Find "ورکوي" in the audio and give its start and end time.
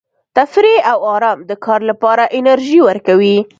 2.87-3.37